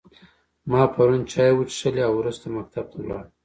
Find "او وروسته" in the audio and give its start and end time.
2.05-2.45